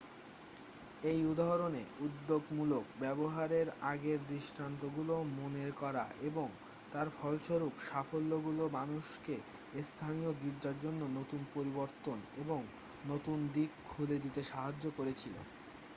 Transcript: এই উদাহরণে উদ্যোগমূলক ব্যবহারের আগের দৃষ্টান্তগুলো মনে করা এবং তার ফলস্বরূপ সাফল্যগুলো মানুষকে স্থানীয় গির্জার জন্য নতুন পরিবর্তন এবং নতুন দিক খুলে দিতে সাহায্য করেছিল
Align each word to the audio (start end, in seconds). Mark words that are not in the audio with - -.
এই 1.03 1.19
উদাহরণে 1.25 1.83
উদ্যোগমূলক 1.99 2.83
ব্যবহারের 2.99 3.67
আগের 3.85 4.19
দৃষ্টান্তগুলো 4.27 5.15
মনে 5.35 5.65
করা 5.81 6.05
এবং 6.21 6.47
তার 6.91 7.07
ফলস্বরূপ 7.17 7.73
সাফল্যগুলো 7.87 8.63
মানুষকে 8.77 9.35
স্থানীয় 9.83 10.31
গির্জার 10.41 10.77
জন্য 10.79 11.01
নতুন 11.17 11.41
পরিবর্তন 11.53 12.17
এবং 12.37 12.59
নতুন 13.05 13.37
দিক 13.53 13.69
খুলে 13.85 14.17
দিতে 14.23 14.41
সাহায্য 14.43 14.85
করেছিল 14.97 15.35